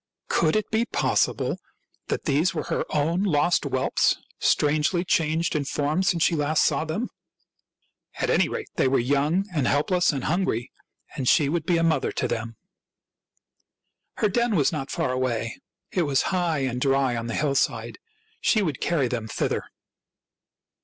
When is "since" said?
6.01-6.23